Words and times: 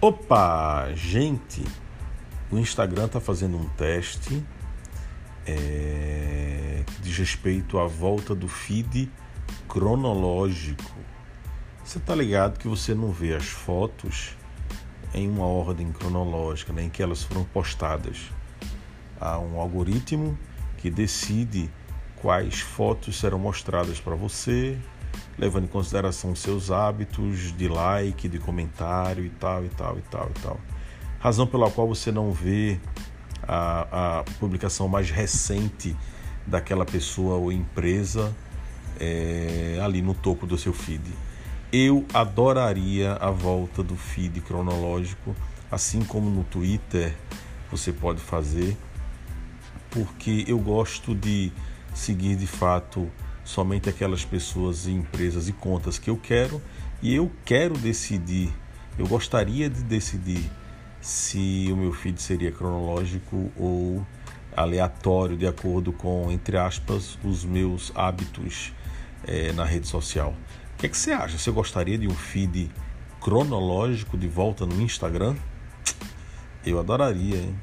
Opa, 0.00 0.92
gente! 0.94 1.64
O 2.52 2.58
Instagram 2.58 3.06
está 3.06 3.20
fazendo 3.20 3.56
um 3.56 3.68
teste 3.70 4.44
é, 5.44 6.84
diz 7.00 7.16
respeito 7.16 7.78
à 7.78 7.86
volta 7.86 8.34
do 8.34 8.46
feed 8.46 9.10
cronológico. 9.66 10.94
Você 11.82 11.98
está 11.98 12.14
ligado 12.14 12.58
que 12.58 12.68
você 12.68 12.94
não 12.94 13.10
vê 13.10 13.34
as 13.34 13.46
fotos 13.46 14.36
em 15.14 15.28
uma 15.28 15.46
ordem 15.46 15.90
cronológica, 15.90 16.72
nem 16.72 16.84
né, 16.84 16.90
que 16.92 17.02
elas 17.02 17.22
foram 17.22 17.44
postadas. 17.44 18.30
Há 19.18 19.38
um 19.38 19.58
algoritmo 19.58 20.38
que 20.76 20.90
decide 20.90 21.70
quais 22.16 22.60
fotos 22.60 23.18
serão 23.18 23.38
mostradas 23.38 23.98
para 23.98 24.14
você, 24.14 24.78
levando 25.38 25.64
em 25.64 25.68
consideração 25.68 26.34
seus 26.34 26.70
hábitos 26.70 27.56
de 27.56 27.68
like, 27.68 28.28
de 28.28 28.38
comentário 28.38 29.24
e 29.24 29.30
tal, 29.30 29.64
e 29.64 29.68
tal, 29.68 29.98
e 29.98 30.02
tal, 30.02 30.30
e 30.30 30.40
tal. 30.40 30.60
Razão 31.20 31.46
pela 31.46 31.70
qual 31.70 31.88
você 31.88 32.12
não 32.12 32.32
vê 32.32 32.78
a, 33.42 34.18
a 34.20 34.24
publicação 34.38 34.88
mais 34.88 35.10
recente 35.10 35.96
daquela 36.46 36.84
pessoa 36.84 37.36
ou 37.36 37.52
empresa 37.52 38.34
é, 39.00 39.80
ali 39.82 40.02
no 40.02 40.14
topo 40.14 40.46
do 40.46 40.58
seu 40.58 40.72
feed. 40.72 41.02
Eu 41.72 42.06
adoraria 42.14 43.14
a 43.14 43.30
volta 43.30 43.82
do 43.82 43.96
feed 43.96 44.40
cronológico, 44.40 45.36
assim 45.70 46.02
como 46.02 46.30
no 46.30 46.44
Twitter 46.44 47.14
você 47.70 47.92
pode 47.92 48.20
fazer, 48.20 48.76
porque 49.90 50.44
eu 50.48 50.58
gosto 50.58 51.14
de 51.14 51.52
seguir 51.94 52.36
de 52.36 52.46
fato 52.46 53.10
somente 53.48 53.88
aquelas 53.88 54.26
pessoas, 54.26 54.86
empresas 54.86 55.48
e 55.48 55.54
contas 55.54 55.98
que 55.98 56.10
eu 56.10 56.18
quero 56.18 56.60
e 57.00 57.14
eu 57.14 57.32
quero 57.46 57.78
decidir, 57.78 58.52
eu 58.98 59.06
gostaria 59.08 59.70
de 59.70 59.82
decidir 59.82 60.50
se 61.00 61.66
o 61.72 61.76
meu 61.76 61.90
feed 61.94 62.20
seria 62.20 62.52
cronológico 62.52 63.50
ou 63.56 64.06
aleatório, 64.54 65.34
de 65.34 65.46
acordo 65.46 65.94
com, 65.94 66.30
entre 66.30 66.58
aspas, 66.58 67.18
os 67.24 67.42
meus 67.42 67.90
hábitos 67.94 68.74
é, 69.26 69.50
na 69.54 69.64
rede 69.64 69.88
social. 69.88 70.34
O 70.74 70.76
que, 70.76 70.84
é 70.84 70.88
que 70.90 70.98
você 70.98 71.12
acha? 71.12 71.38
Você 71.38 71.50
gostaria 71.50 71.96
de 71.96 72.06
um 72.06 72.14
feed 72.14 72.70
cronológico 73.18 74.18
de 74.18 74.28
volta 74.28 74.66
no 74.66 74.78
Instagram? 74.82 75.34
Eu 76.66 76.78
adoraria, 76.78 77.38
hein? 77.38 77.56